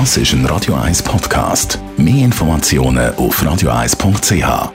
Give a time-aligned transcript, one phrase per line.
[0.00, 1.78] Das ist ein Radio 1 Podcast.
[1.96, 4.72] Mehr Informationen auf radio1.ch.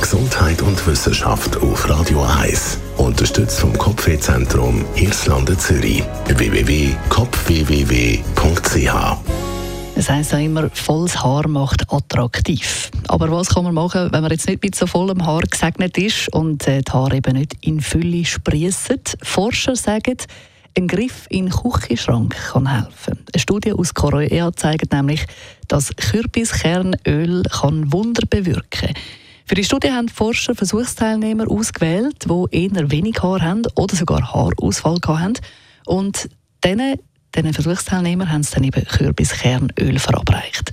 [0.00, 2.80] Gesundheit und Wissenschaft auf Radio 1.
[2.96, 6.02] Unterstützt vom Kopfwehzentrum Irlande Zürich.
[6.26, 9.16] www.kopfwww.ch
[9.98, 12.90] es heisst ja immer, volles Haar macht attraktiv.
[13.08, 16.30] Aber was kann man machen, wenn man jetzt nicht mit so vollem Haar gesegnet ist
[16.34, 19.00] und äh, die Haare eben nicht in Fülle sprießen?
[19.22, 20.18] Forscher sagen,
[20.76, 23.18] ein Griff in den Küchenschrank kann helfen.
[23.32, 25.26] Eine Studie aus Korea zeigt nämlich,
[25.68, 28.94] dass Kürbiskernöl kann Wunder bewirken kann.
[29.46, 34.98] Für die Studie haben Forscher Versuchsteilnehmer ausgewählt, die eher wenig Haar haben oder sogar Haarausfall
[35.06, 35.34] haben.
[35.86, 36.28] Und
[36.64, 36.98] denen
[37.34, 40.72] diesen Versuchsteilnehmern haben sie dann eben Kürbiskernöl verabreicht.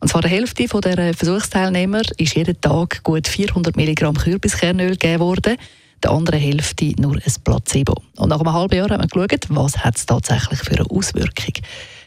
[0.00, 5.56] Und zwar der Hälfte der Versuchsteilnehmer ist jeden Tag gut 400 Milligramm Kürbiskernöl gegeben worden,
[6.02, 7.94] der anderen Hälfte nur ein Placebo.
[8.16, 11.54] Und nach einem halben Jahr haben wir geschaut, was es tatsächlich für eine Auswirkung.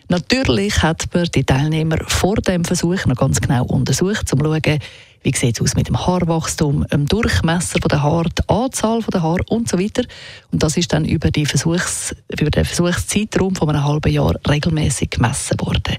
[0.07, 4.79] Natürlich hat man die Teilnehmer vor dem Versuch noch ganz genau untersucht, um zu schauen,
[5.23, 9.43] wie sieht es aus mit dem Haarwachstum, dem Durchmesser der Haare, die Anzahl der Haare
[9.49, 10.03] und so weiter.
[10.51, 15.09] Und das ist dann über, die Versuchs, über den Versuchszeitraum von einem halben Jahr regelmäßig
[15.09, 15.97] gemessen worden.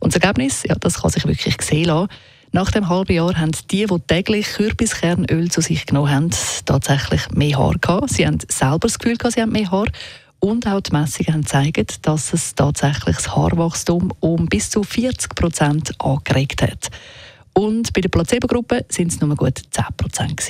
[0.00, 2.10] Und das Ergebnis, ja, das kann sich wirklich sehen lassen.
[2.56, 6.30] Nach dem halben Jahr haben die, die täglich Kürbiskernöl zu sich genommen haben,
[6.64, 8.08] tatsächlich mehr Haar gehabt.
[8.08, 9.88] Sie haben selber das Gefühl sie haben mehr Haar.
[10.40, 15.34] Und auch die Messungen haben gezeigt, dass es tatsächlich das Haarwachstum um bis zu 40
[15.34, 16.88] Prozent angeregt hat.
[17.52, 20.40] Und bei der Placebo-Gruppe sind es nur gut 10 Prozent.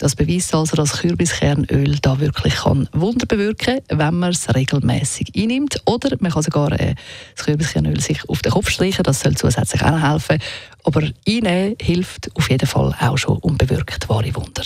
[0.00, 5.32] Das beweist also, dass Kürbiskernöl da wirklich kann Wunder bewirken kann, wenn man es regelmäßig
[5.36, 5.82] einnimmt.
[5.84, 6.94] Oder man kann sogar äh,
[7.36, 10.38] das Kürbiskernöl sich auf den Kopf streichen, das soll zusätzlich auch helfen.
[10.84, 14.62] Aber einnehmen hilft auf jeden Fall auch schon und bewirkt wahre Wunder.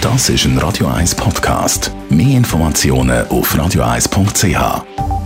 [0.00, 1.90] Das ist ein Radio 1 Podcast.
[2.08, 5.23] Mehr Informationen auf radio1.ch.